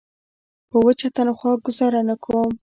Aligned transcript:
په 0.69 0.77
وچه 0.85 1.07
تنخوا 1.17 1.51
ګوزاره 1.65 2.01
نه 2.09 2.15
کوم. 2.23 2.51